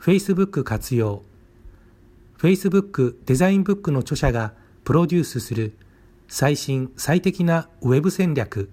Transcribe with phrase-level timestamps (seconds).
[0.00, 1.22] Facebook 活用。
[2.38, 4.52] Facebook デザインブックの著者が
[4.84, 5.76] プロデュースする
[6.28, 8.70] 最新最適なウェブ戦略。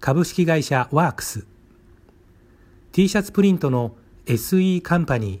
[0.00, 1.46] 株式会社ワークス。
[2.92, 5.40] T シャツプリントの SE カンパニ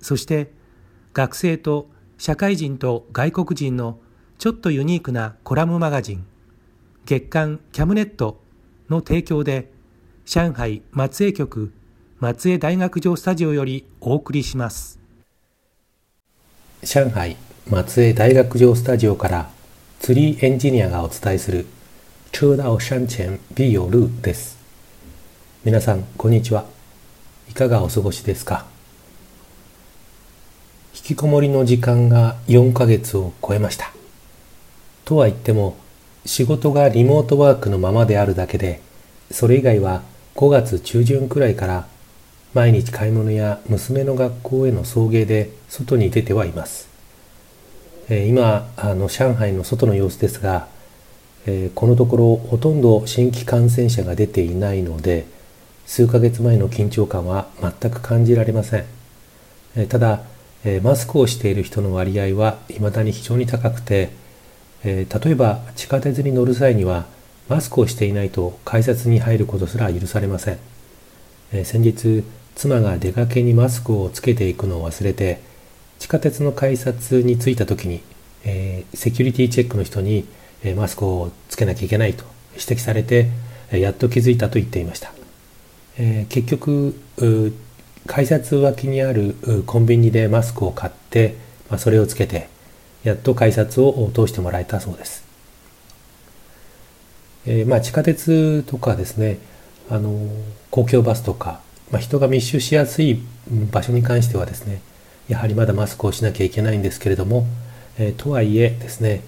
[0.00, 0.52] そして
[1.12, 4.00] 学生と社会人と外国人の
[4.38, 6.26] ちょっとユニークなコラムマガジン。
[7.06, 8.40] 月刊キャムネット
[8.90, 9.70] の提供で
[10.24, 11.72] 上海松江局
[12.24, 14.98] 松江大学城スタジオよりお送りします。
[16.82, 17.36] 上海
[17.68, 19.50] 松江大学城スタジオから
[20.00, 21.66] ツリーエンジニアがお伝えする
[22.32, 24.56] 车道山前必有路です。
[25.66, 26.64] 皆さんこんにちは。
[27.50, 28.64] いかがお過ごしですか？
[30.94, 33.92] 引きこもりの時間が4ヶ月を超えました。
[35.04, 35.76] とは言っても
[36.24, 38.80] 仕事がリモートワークのままであるだけで
[39.30, 40.00] それ以外は
[40.36, 41.86] 5月中旬くらいから
[42.54, 46.88] 毎日買い物や娘の学校への送迎で外に出てはいます。
[48.08, 50.68] えー、今あの上海の外の様子ですが、
[51.46, 55.26] えー、このところほとんど新規感染者が出ていないので
[55.84, 58.84] 数ヶ月前の緊張感は全く感じられません。
[59.74, 60.22] えー、ただ、
[60.64, 64.10] えマスクをしている人の割合は未だに非常に高くて、
[64.84, 67.06] え例えば地下鉄に乗る際には
[67.48, 70.58] マスクをしていないと改札に入ることすら許されません。
[71.52, 75.40] え先日妻が出かけにマスクをつけていくのを忘れて
[75.98, 78.02] 地下鉄の改札に着いた時に、
[78.44, 80.26] えー、セキュリティチェックの人に、
[80.62, 83.28] えー、マスクをつけなきゃいけないと指摘されて、
[83.70, 85.12] えー、やっと気づいたと言っていました、
[85.98, 86.94] え結局
[88.06, 89.34] 改札脇にある
[89.66, 91.36] コンビニでマスクを買って、
[91.70, 92.48] まあ、それをつけて
[93.02, 95.24] やっと改札を通してもらえたそうです、
[97.46, 99.38] えまあ、地下鉄とかですね
[99.90, 100.28] あの
[100.70, 101.60] 公共バスとか
[101.94, 103.20] まあ、人が密集しやすい
[103.70, 104.82] 場所に関してはですね
[105.28, 107.46] やはりまだマスクをしなきゃいけないんですけれども、
[107.96, 109.22] え、とはいえですね、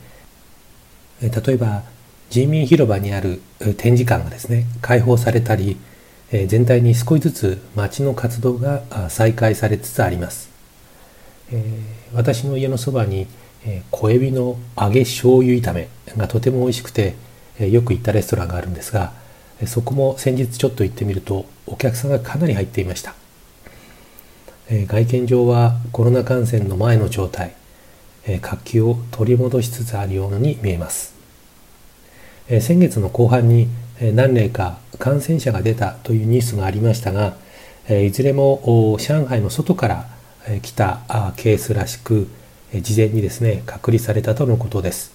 [1.22, 1.84] え、例えば
[2.28, 3.40] 人民広場にある
[3.76, 5.76] 展示館がですね開放されたり、
[6.32, 10.50] え、全体に少しずつ街の活動が再開されつつあります、
[11.52, 11.62] え、
[12.14, 13.28] 私の家のそばに、
[13.64, 17.14] え、小エビの揚げ醤油炒めがとても美味しくて、
[17.60, 19.12] え、よく行ったレストランがあるんですが
[19.64, 23.14] そこも先日ちょっと行ってみるとお客さんがかなり入っていました、
[24.68, 27.54] え、外見上はコロナ感染の前の状態、
[28.26, 31.14] え、活気を取り戻しつつあるように見えます、
[32.48, 33.68] え、先月の後半に
[34.00, 37.36] 何例か感染者が出たというニュースがありましたが
[37.88, 40.08] いずれも上海の外から
[40.60, 41.00] 来た
[41.36, 42.28] ケースらしく
[42.74, 45.12] 事前にですね隔離されたとのことです。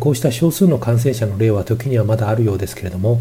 [0.00, 3.20] こうした少数の感染者の例は時にはまだあるようですけれども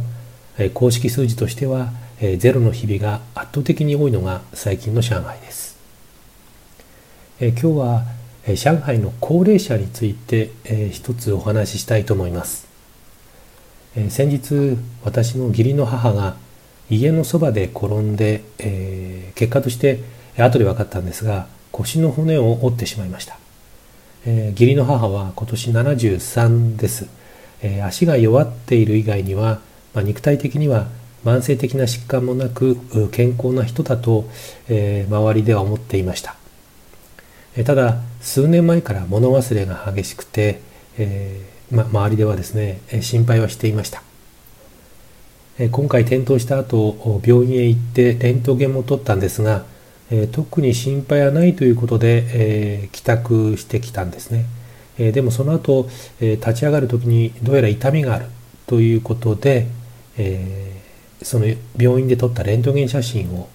[0.73, 1.91] 公式数字としては
[2.37, 5.77] ゼロの日々が圧倒的に多いのが最近の上海です。
[7.39, 8.03] 今日は
[8.47, 10.51] 上海の高齢者について
[10.91, 12.67] 一つお話ししたいと思います。
[14.09, 16.35] 先日私の義理の母が
[16.89, 19.99] 家のそばで転んで、え、結果として
[20.37, 23.37] 後で分かったんですが腰の骨を折ってしまいました、
[24.25, 27.07] え、義理の母は今年73です、
[27.61, 29.61] え、足が弱っている以外には
[29.93, 30.87] まあ、肉体的には
[31.23, 32.77] 慢性的な疾患もなく
[33.11, 34.25] 健康な人だと、
[34.67, 36.35] えー、周りでは思っていました、
[37.55, 40.61] えー、ただ数年前から物忘れが激しくて、
[40.97, 44.03] えーま、周りではですね心配はしていました、
[45.59, 49.65] えー、今回転倒した後病院へ行ってレントゲンも取ったんですが、
[50.11, 54.45] えー、特に心配はないということで、えー、帰宅してきたんですね、
[54.97, 58.25] え、でもその後、え、立ち上がる時にどうやら痛みがある
[58.67, 59.67] ということで、
[60.17, 61.45] えー、その
[61.77, 63.49] 病院で撮ったレントゲン写真を、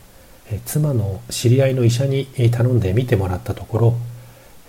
[0.50, 3.94] え妻の知り合いの医者に頼んで見てもらったところ、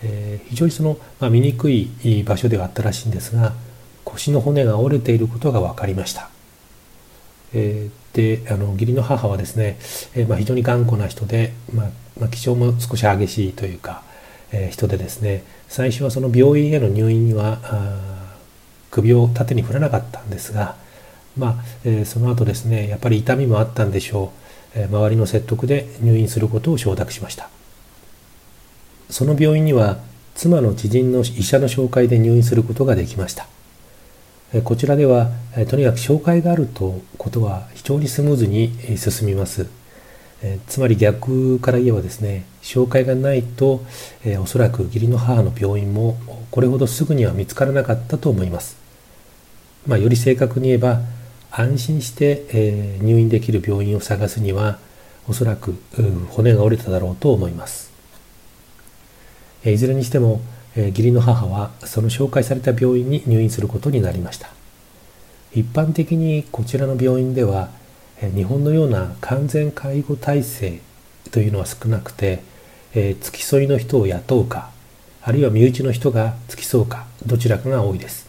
[0.03, 3.53] え非常にその、まあ、醜い場所ではあったらしいんですが
[4.05, 6.29] 腰の骨が折れていることが分かりました。
[7.53, 9.77] えであの義理の母はですね、
[10.15, 11.89] えまあ、非常に頑固な人で、まあ、
[12.19, 14.03] まあ、気象も少し激しいというか、
[14.51, 17.59] え、人でですね最初はその病院への入院には
[18.91, 20.75] 首を縦に振らなかったんですが、
[21.39, 21.55] まあ
[21.85, 24.33] えー、その後ですねやっぱり痛みもあったんでしょ
[24.75, 27.49] う、えー、周りの説得で入院することを承諾しました。
[29.09, 29.97] その病院には
[30.35, 33.47] 妻の知人の医者の紹介で入院することができました。
[34.63, 35.29] こちらでは
[35.69, 39.67] とにかく紹介があるとことは非常にスムーズに進みます。
[40.67, 43.83] つまり逆から言えばですね紹介がないと
[44.41, 46.17] おそらく義理の母の病院も
[46.49, 48.77] これほどすぐには見つからなかったと思います、
[49.85, 51.01] まあ、より正確に言えば
[51.51, 54.79] 安心して入院できる病院を探すには
[55.27, 55.75] おそらくう
[56.29, 57.91] 骨が折れただろうと思います。
[59.63, 60.41] えいずれにしても
[60.75, 64.49] え義理の母はその紹介された病院に入院することになりました。
[65.53, 67.69] 一般的にこちらの病院では
[68.21, 70.81] え日本のような完全介護体制
[71.31, 72.43] というのは少なくて、
[72.93, 74.71] え付き添いの人を雇うか
[75.21, 78.28] あるいは身内の人が付き添うかどちらかが多いです、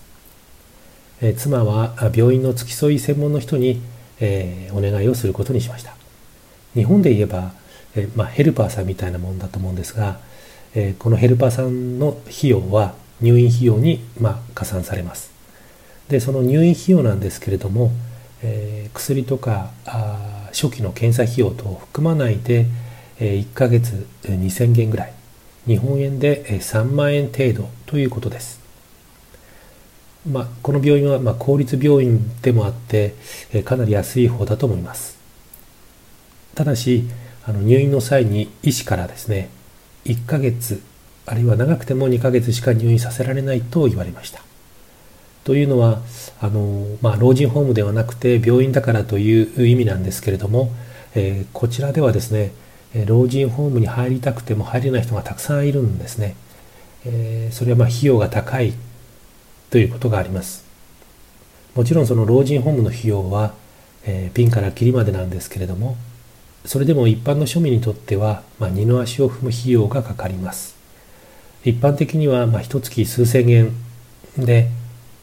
[1.20, 3.80] え妻は病院の付き添い専門の人に、
[4.20, 5.94] えお願いをすることにしました
[6.74, 7.52] 日本で言えば、
[7.96, 10.18] えまあ、ヘルパーさんみたいなもんだと思うんですが
[10.74, 15.30] えこのヘルパーさんの費用は入院費用に、まあ加算されます。
[16.08, 17.92] でその入院費用なんですけれども、
[18.42, 22.66] えー、薬とかあ初期の検査費用等を含まないで、
[23.20, 25.12] えー、1ヶ月2000元ぐらい
[25.66, 28.59] 日本円で3万円程度ということです。
[30.28, 33.14] まあ、この病院はま公立病院でもあって、
[33.52, 35.18] えかなり安い方だと思います。
[36.54, 37.08] ただし
[37.46, 39.48] あの入院の際に医師からですね
[40.04, 40.82] 1ヶ月
[41.26, 44.42] あるいは長くても2ヶ月しか入院させられないと言われました。
[45.44, 46.00] というのは
[46.40, 50.70] あの、まあ、老人ホームではなくて病院だからという意味なんですけれども、
[51.14, 52.52] えー、こちらではですね
[53.06, 56.36] 老人ホームに入りたくても入れない人がたくさんいるんですね。
[57.06, 58.74] えー、それはまあ費用が高い
[59.70, 60.64] ということがあります。
[61.74, 63.54] もちろんその老人ホームの費用は、
[64.04, 65.96] えー、ピンからキリまでなんですけれども
[66.64, 70.76] それでも一般の庶民にとっては、まあ、二の足を踏む費用がかかります。
[71.64, 73.72] 一般的には、まあ、一月数千円
[74.36, 74.68] で、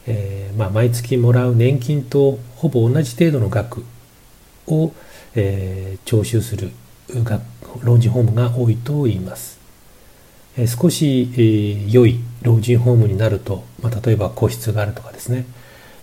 [0.05, 3.83] えーまあ、毎月もらう年金とほぼ同じ程度の額
[4.67, 4.93] を、
[5.35, 6.71] えー、徴収する
[7.81, 9.56] 老人ホームが多いと言います。
[10.57, 15.45] え、少し、えー、良い老人ホームになると、まあ、例えば個室があるとかですね、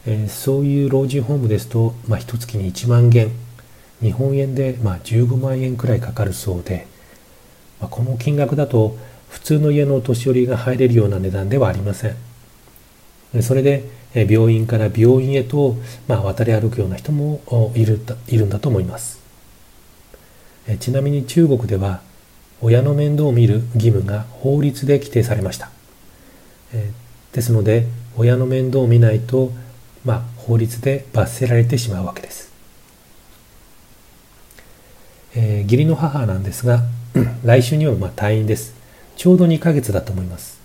[0.07, 3.31] え、そういう老人ホームですと、まあ、一月に1万元
[4.01, 6.87] 日本円でま15万円くらいかかるそうで、
[7.81, 8.97] まあ、この金額だと
[9.31, 13.43] 普通の家のお年寄りが入れるような値段ではありません。
[13.43, 13.85] それで
[14.15, 17.41] 病院から病院へと、ま、渡り歩くような人も
[17.75, 19.21] いるいるんだと思います。
[20.79, 22.01] ちなみに中国では
[22.61, 25.71] 親の面倒を見る義務が法律で規定されました。
[27.33, 27.87] ですので
[28.17, 29.53] 親の面倒を見ないと、
[30.05, 32.53] まあ、法律で罰せられてしまうわけです。
[35.37, 36.85] えー、義理の母なんですが、
[37.45, 38.75] 来週にはまあ退院です。
[39.17, 40.61] ちょうど2ヶ月だと思います。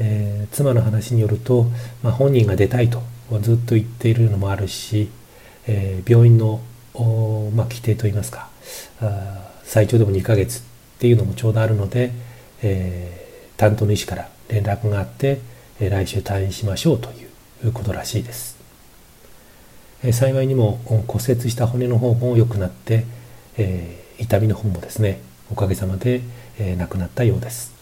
[0.00, 1.66] えー、妻の話によると、
[2.02, 3.02] まあ、本人が出たいと
[3.42, 5.10] ずっと言っているのもあるし、
[5.66, 6.60] えー、病院の、
[7.54, 8.48] まあ、規定といいますか
[9.62, 10.62] 最長でも2ヶ月
[11.00, 12.12] っていうのもちょうどあるので、
[12.62, 15.40] えー、担当の医師から連絡があって、
[15.80, 17.08] え来週退院しましょうと
[17.64, 18.58] いうことらしいです。
[20.02, 23.06] え幸いにも骨折した骨の方も良くなって、
[23.56, 26.20] えー、痛みの方もですねおかげさまで、
[26.58, 27.74] えー、亡くなったようです、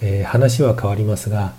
[0.00, 1.54] えー、話は変わりますが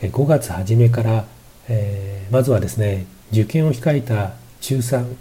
[0.00, 1.24] 5月初めから、
[1.68, 5.14] えー、まずはですね受験を控えた中3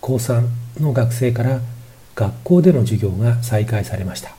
[0.00, 0.48] 高3
[0.80, 1.60] の学生から
[2.14, 4.34] 学校での授業が再開されました、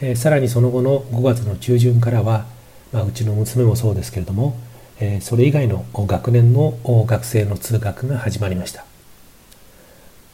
[0.00, 2.46] えー、さらにその後の5月の中旬からは、
[2.92, 4.56] まあ、うちの娘もそうですけれども、
[5.00, 8.84] えー、それ以外の学年の学生の通学が始まりました。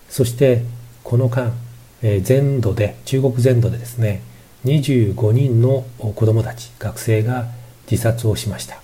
[0.08, 0.62] そして
[1.02, 1.52] この間、
[2.02, 4.20] え全土で中国全土でですね
[4.66, 7.46] 25人の子どもたち学生が
[7.90, 8.80] 自殺をしました。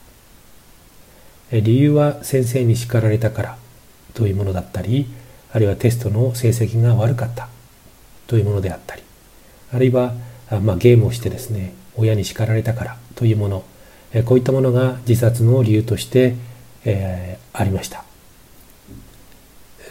[1.53, 3.59] 理由は先生に叱られたから
[4.15, 5.07] というものだったり
[5.53, 7.49] あるいはテストの成績が悪かった。
[8.29, 9.03] というものであったり
[9.73, 10.15] あるいは、
[10.63, 13.65] まあ、ゲームをしてですね親に叱られたからというもの
[14.25, 16.37] こういったものが自殺の理由として、
[16.85, 18.05] えー、ありました。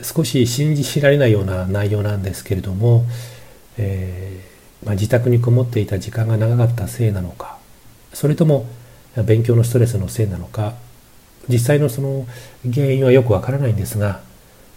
[0.04, 3.06] 少し信じられないような内容なんですけれども、
[3.78, 7.58] えー、まあ、自宅にこもっていた時間が長かったせいなのか
[8.14, 8.68] それとも
[9.26, 10.76] 勉強のストレスのせいなのか
[11.50, 12.28] 実際のその
[12.72, 14.22] 原因はよくわからないんですが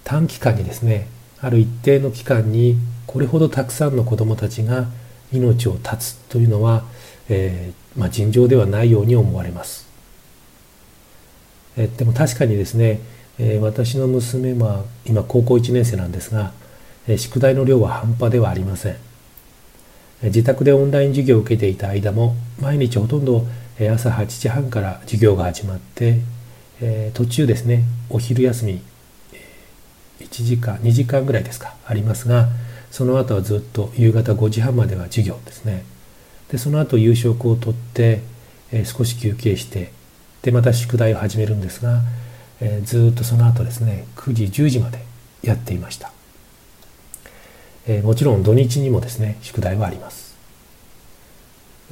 [0.05, 1.09] 短期間にですね
[1.40, 2.76] ある一定の期間に
[3.11, 4.87] これほどたくさんの子どもたちが
[5.33, 6.85] 命を絶つというのは、
[7.29, 9.88] えー、まあ、尋常ではないように思われます。
[11.76, 13.00] えでも確かにですね、
[13.40, 16.52] えー、私の娘は今高校1年生なんですが、
[17.09, 18.97] えー、宿題の量は半端ではありません。
[20.23, 23.45] 自宅でオンライン授業を受けていた間も毎日ほとんど
[23.93, 26.21] 朝8時半から授業が始まって、
[26.81, 28.83] え、途中ですねお昼休み
[30.21, 32.50] 1時間2時間ぐらいですかありますが
[32.90, 35.85] その後はずっと夕方5時半までは授業ですね。
[36.50, 38.23] でその後夕食をとって、
[38.73, 39.92] えー、少し休憩して
[40.42, 42.02] でまた宿題を始めるんですが、
[42.61, 45.04] えー、ずっとその後ですね9時10時まで
[45.42, 46.12] やっていました、
[47.87, 50.30] えー、もちろん土日にもですね宿題はあります。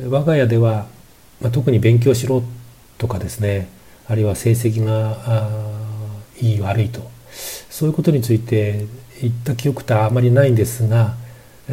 [0.00, 0.86] 我が家では、
[1.40, 2.42] まあ、特に勉強しろ
[2.98, 3.68] とかですね
[4.06, 5.48] あるいは成績が
[6.40, 7.10] いい悪いと
[7.78, 8.86] そういうことについて
[9.22, 11.14] 言った記憶ってあまりないんですが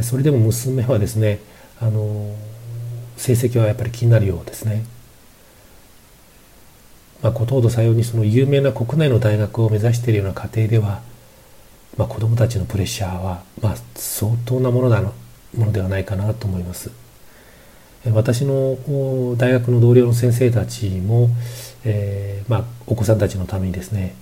[0.03, 1.39] それでも娘はですね
[1.81, 2.35] あの
[3.17, 4.85] 成績はやっぱり気になるようですね。
[7.24, 11.01] まあ、ことほどさようにその有名な国内の大学を目指しているような家庭では、
[11.97, 15.12] まあ、子どもたちのプレッシャーは、まあ、相当なものだの
[15.57, 16.91] ものではないかなと思います。
[18.13, 18.77] 私の
[19.38, 21.29] 大学の同僚の先生たちも、
[21.83, 24.13] えーまあ、お子さんたちのためにですね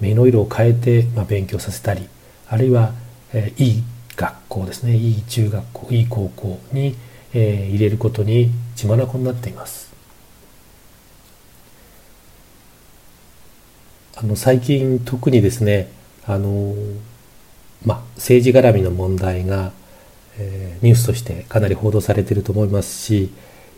[0.00, 2.08] 目の色を変えて、まあ、勉強させたり
[2.48, 2.92] あるいは、
[3.32, 3.84] えー、いい
[4.16, 4.96] 学校ですね。
[4.96, 6.96] いい中学校いい高校に、
[7.32, 9.88] えー、入れることに血眼になっています。
[14.16, 15.92] あの最近特にですね
[16.26, 16.74] あの、
[17.84, 19.70] まあ、政治絡みの問題が、
[20.36, 23.30] えー、ニュースとしてかなり報道されていると思いますし、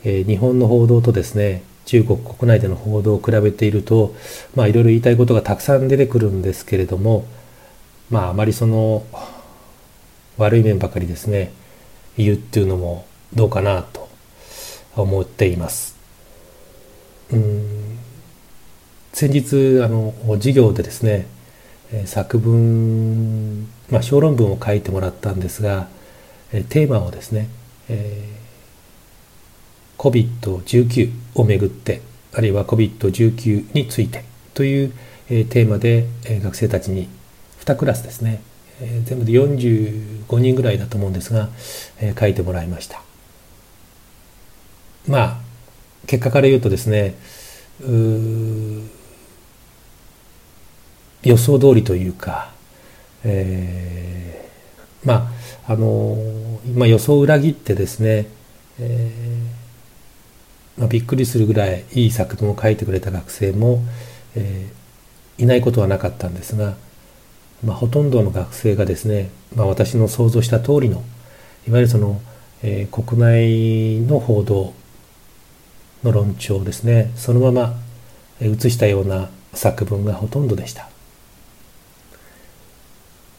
[0.03, 4.15] えー、日本の報道とですね中国国内での報道を比べていると
[4.55, 7.27] まあいろいろ言いたいことがたくさん出てくるんですけれども
[8.11, 9.05] まああまりその
[10.37, 11.53] 悪い面ばかりですね
[12.17, 14.09] 言うっていうのもどうかなと
[14.97, 15.97] 思っています。
[17.33, 17.99] うん
[19.13, 21.27] 先日あの授業でですね
[22.07, 25.89] 作文、まあ、小論文を書いてもらったんですが
[26.51, 27.49] テーマをですね、
[27.89, 28.40] えー、
[30.01, 32.01] COVID-19 をめぐって
[32.33, 34.93] あるいは COVID-19 についてという、
[35.29, 36.07] テーマで、
[36.43, 37.09] 学生たちに
[37.61, 38.41] 2クラスですね、
[39.05, 41.51] 全部で45人ぐらいだと思うんですが、
[42.19, 43.03] 書いてもらいました。
[45.07, 45.41] まあ
[46.07, 47.15] 結果から言うとですね
[51.23, 52.53] 予想通りというか、
[53.25, 55.31] えー、ま
[55.67, 56.17] ああの
[56.75, 58.27] まあ、予想を裏切ってですね、
[58.79, 59.60] えー
[60.81, 63.83] まあ、びっくりするぐらいいい作文を書いてくれた学生も、
[64.35, 66.75] えー、いないことはなかったんですが、
[67.63, 71.05] まあ、ほとんどの学生がですね、まあ、私の想像した通りの
[71.69, 72.23] いわゆるその、
[72.63, 74.73] えー、国内の報道
[76.03, 77.75] の論調ですねそのまま
[78.41, 80.89] 写したような作文がほとんどでした。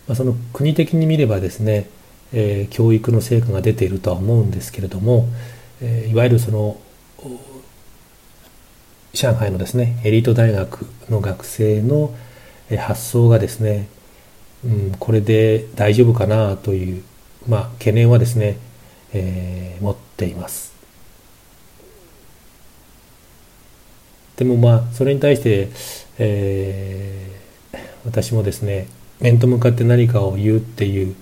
[0.07, 1.89] まあ、その国的に見ればですね、
[2.33, 5.27] えー、教育の成果が出ているとは思うんですけれども、
[5.81, 6.77] えー、いわゆるその
[9.13, 12.13] 上海のですねエリート大学の学生の
[12.77, 13.87] 発想がですね
[14.63, 17.03] うん、これで大丈夫かなという、
[17.47, 18.57] まあ、懸念はですね、
[19.13, 20.71] えー、持っています。
[24.37, 25.69] でもまあそれに対して、
[26.17, 28.87] えー、私もですね
[29.19, 31.15] 面と向かって何かを言うっていう、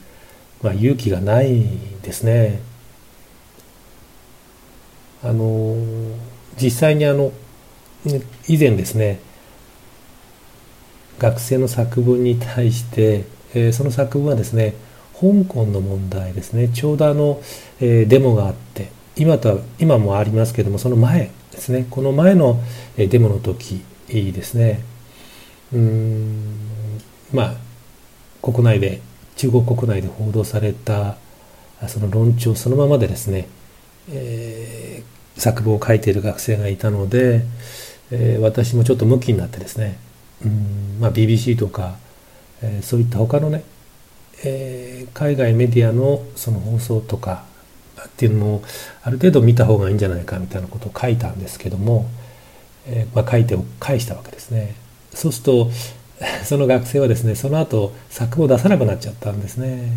[0.62, 1.66] まあ、勇気がない
[2.02, 2.62] ですね。
[5.24, 5.76] あの
[6.62, 7.32] 実際にあの
[8.48, 9.20] 以前ですね
[11.18, 14.74] 学生の作文に対して、えー、その作文はですね
[15.14, 16.70] 香港の問題ですね。
[16.70, 17.42] ちょうどあの、
[17.82, 21.86] えー、デモがあって今とは今もありますけどもその前ですね。
[21.90, 22.62] この前の、
[22.96, 24.82] え、デモの時ですね。
[25.74, 27.02] うん
[27.34, 27.54] まあ
[28.42, 29.02] 国内で
[29.36, 31.18] 中国国内で報道された
[31.88, 33.48] その論調そのままでですね、
[34.10, 37.44] えー、作文を書いている学生がいたので、
[38.12, 39.98] えー、私もちょっと向きになってですね
[40.46, 41.98] うんまあ、BBC とか、
[42.62, 43.64] えー、そういった他のね、
[44.44, 47.44] えー、海外メディアのその放送とか
[48.02, 48.64] っていうのも
[49.04, 52.10] ある程度見た方がいいんじゃないかみたいなことを書いたんですけども、
[52.86, 54.76] えーまあ、書いて返したわけですね。
[55.14, 55.72] そうすると
[56.46, 59.92] その学生はですねその後作文を出さなくなっちゃったんですね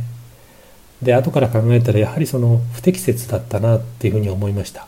[1.02, 4.82] で後から考えたらやはりその不適切だったなっていうふうに思いました。
[4.82, 4.87] っ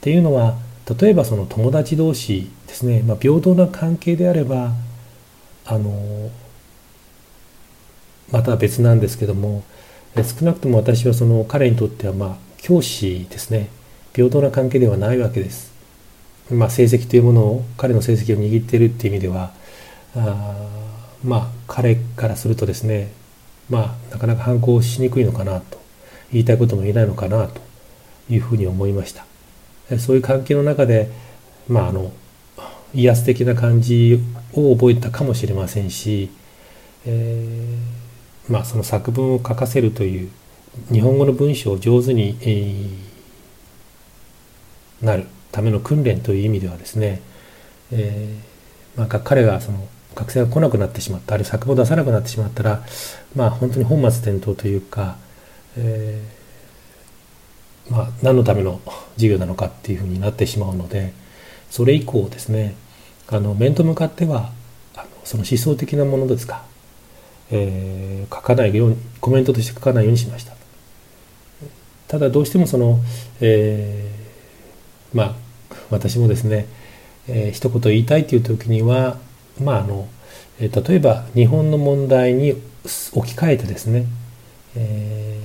[0.00, 0.56] ていうのは
[1.00, 4.72] 例えばその友達同士ですね、まあ、平等な関係であれば
[5.64, 6.30] あの
[8.30, 9.62] また別なんですけども
[10.16, 13.68] 少なくとも私はその彼にとってはまあ教師ですね。
[14.14, 15.72] 平等な関係ではないわけです。
[16.50, 19.52] まあ、成績というものを彼の成績を握っているっていう意味では
[20.14, 20.54] あ
[21.24, 23.10] まあ彼からするとですね
[23.70, 25.80] まあなかなか反抗しにくいのかなと
[26.32, 27.60] 言いたいことも言えないのかなと
[28.28, 29.26] いうふうに思いました。
[29.98, 31.10] そういう関係の中で
[31.68, 32.12] まああの
[32.94, 34.20] 威圧的な感じ
[34.52, 36.30] を覚えたかもしれませんし、
[37.06, 40.30] えー、まあその作文を書かせるという
[40.92, 47.20] 日本語の文章を上手に、えー、なるための訓練という意味ではですね、
[47.92, 52.82] えー、まあ、彼がその学生が来なくなってしまったあるいは作文を出さなくなってしまったら
[53.34, 55.16] まあ本当に本末転倒というか、
[55.76, 58.80] えー、まあ、何のための
[59.14, 61.12] 授業なのかっていうふうになってしまうので
[61.70, 62.76] それ以降ですね
[63.28, 64.52] あの面と向かっては
[64.94, 66.64] あのその思想的なものですか、
[67.50, 70.54] えー、書かないようにコメントとして書かないようにしました。
[72.06, 73.00] ただどうしてもその、
[73.40, 75.34] えー、まあ
[75.90, 76.66] 私もですね、
[77.26, 79.18] えー、一言言いたいという時には
[79.60, 80.08] まああの、
[80.60, 82.52] え、例えば日本の問題に
[83.12, 84.06] 置き換えてですね、
[84.76, 85.40] え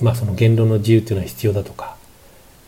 [0.00, 1.96] ー、まあその言論の自由っていうのは必要だとか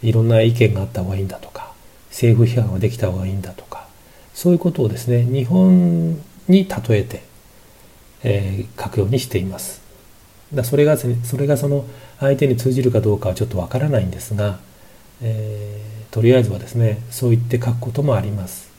[0.03, 1.73] いろんな意見があった方がいいんだとか
[2.11, 3.87] 政府批判ができた方がいいんだとか
[4.35, 6.15] そういうことをですね日本
[6.49, 7.23] に例えて、
[8.25, 9.81] えー、書くようにしています。
[10.53, 11.87] だそれがそれがその
[12.21, 14.59] 相手に通じるかどうかはちょっとわからないんですが、
[15.23, 18.72] えー、とりあえずはですねそう言って書くこともあります。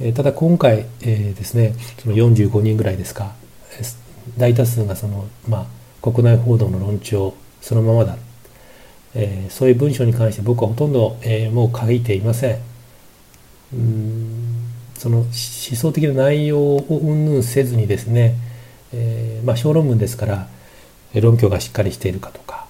[0.00, 3.32] え、ただ今回、えー、ですねその45人ぐらいですか
[4.36, 5.66] 大多数がその、ま
[6.02, 8.16] あ、国内報道の論調そのままだ、
[9.14, 12.58] えー、そういう文章に関して僕はほとんど、えー、もう書いていません。
[13.72, 18.34] うんその思想的な内容を云々せずにですね、
[18.92, 20.48] え、まあ小論文ですから
[21.14, 22.66] 論拠がしっかりしているかとか、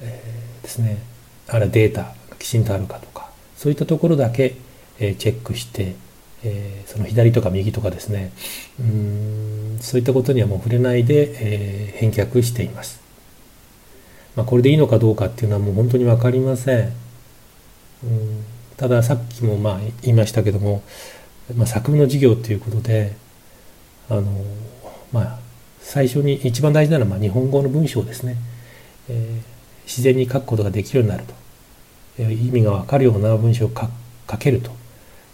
[0.00, 0.20] え、
[0.62, 0.98] ですね
[1.46, 4.56] あるいはデータがきちんとあるかとかそういったところだけ、
[4.98, 5.94] え、チェックして、
[6.42, 8.32] えー、その左とか右とかですね
[8.80, 13.00] うんそういったことにはもう触れないで、えー、返却しています。
[14.36, 16.92] まあ、これでいいのかどうかっていうのはもう本当に分かりません。
[18.04, 18.44] うん
[18.80, 20.82] たださっきもまあ言いましたけども、
[21.54, 23.14] まあ、作文の授業ということで
[24.08, 24.22] あの
[25.12, 25.38] まあ
[25.82, 28.36] 最初に一番大事なのはまあ日本語の文章ですね、
[29.10, 31.34] えー、自然に書くことができるようになると、
[32.20, 34.70] え、意味がわかるような文章を書けると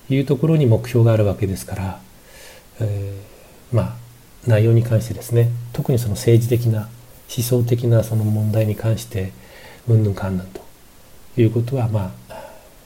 [0.09, 2.01] いうところに目標があるわけですから、
[2.81, 3.97] えー、まあ
[4.47, 6.89] 内容に関してですね特にその政治的な
[7.35, 9.33] 思想的なその問題に関して
[9.89, 10.61] うんぬんかんぬんと
[11.37, 12.35] いうことはまあ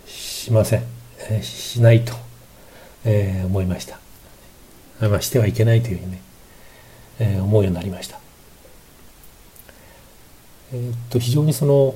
[0.06, 0.85] しません、
[1.28, 2.14] えー、しないと、
[3.04, 3.98] えー、思いました、
[5.09, 6.30] まあ、してはいけないというふうにね
[7.20, 8.18] えー、思うようになりました。
[10.72, 11.94] えー、っと非常にその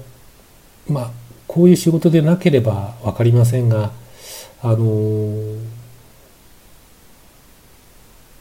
[0.88, 1.10] まあ
[1.48, 3.90] こういう仕事でなければ分かりませんが
[4.62, 5.58] あのー、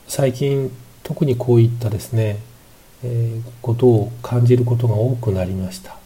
[0.07, 0.71] 最近
[1.03, 2.37] 特にこういったですね、
[3.03, 5.97] えー、ことを感じることが多くなりました。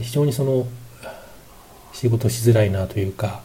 [0.00, 0.66] 非常にその
[1.92, 3.42] 仕事しづらいなというか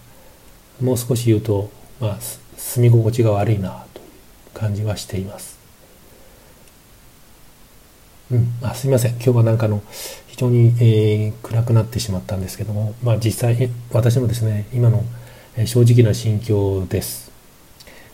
[0.82, 2.18] もう少し言うと、まあ、
[2.58, 4.06] 住み心地が悪いなという
[4.54, 5.60] 感じはしています。
[8.32, 9.84] うん、あすみません今日はなんかの
[10.32, 15.04] 非常に、えー、暗くなってしまったんですけども、まあ、実際私もですね今の、
[15.66, 17.32] 正直な心境です。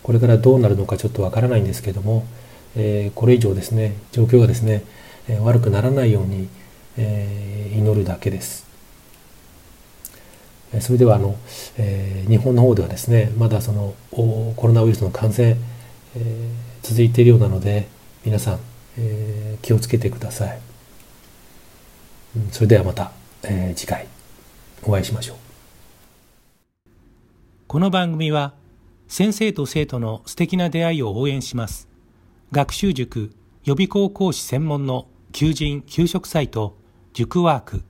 [0.04, 2.26] これからどうなるのかちょっとわからないんですけども、
[2.76, 4.84] えー、これ以上ですね状況がですね、
[5.42, 6.48] 悪くならないように、
[6.98, 8.66] え祈るだけです。
[10.80, 11.38] それではあの、
[11.78, 15.56] えー日本の方ではですねまだそのコロナウイルスの感染
[16.16, 17.88] えー、続いているようなので
[18.26, 18.60] 皆さん、
[18.98, 20.60] えー、気をつけてください、
[22.52, 23.12] それではまた、
[23.44, 24.08] えー、次回
[24.84, 25.38] お会いしましょう。
[27.68, 28.54] この番組は
[29.08, 31.88] 先生と生徒の素敵な出会いを応援します。
[32.52, 33.32] 学習塾
[33.64, 36.78] 予備校講師専門の求人・給食サイト
[37.14, 37.84] 塾ワーク。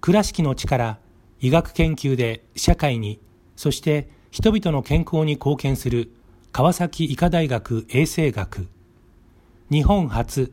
[0.00, 0.98] 倉敷の力
[1.40, 3.20] 医学研究で社会に
[3.56, 6.12] そして人々の健康に貢献する
[6.52, 8.68] 川崎医科大学衛生学。
[9.70, 10.52] 日本初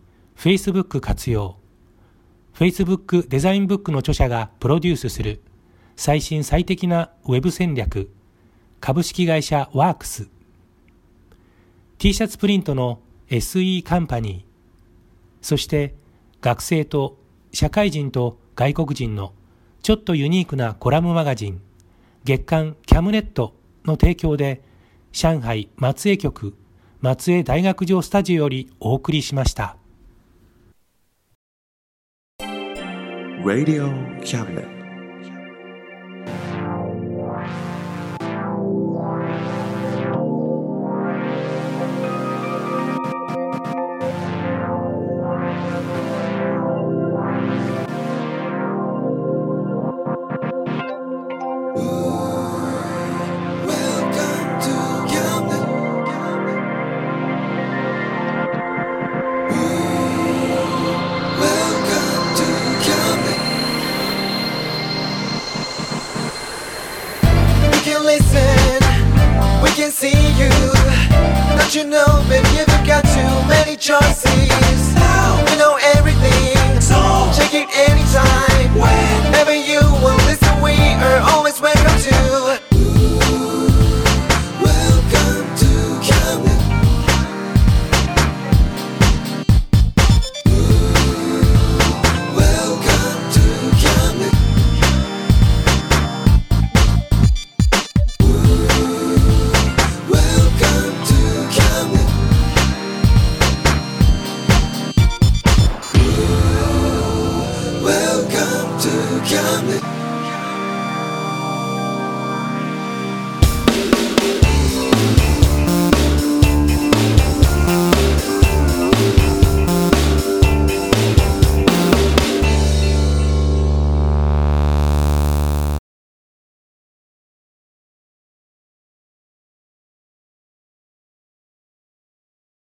[0.41, 1.57] Facebook 活用。
[2.55, 5.39] Facebook デザインブックの著者がプロデュースする
[5.95, 8.09] 最新最適なウェブ戦略。
[8.79, 10.29] 株式会社ワークス。
[11.99, 15.45] T シャツプリントの SE カンパニー。
[15.45, 15.93] そして
[16.41, 17.19] 学生と
[17.53, 19.33] 社会人と外国人の
[19.83, 21.61] ちょっとユニークなコラムマガジン
[22.23, 23.53] 月刊キャムネット
[23.85, 24.63] の提供で
[25.11, 26.55] 上海松江局
[26.99, 29.77] 松江大学城スタジオよりお送りしました。
[33.43, 33.89] Radio
[34.23, 34.80] Cabinet.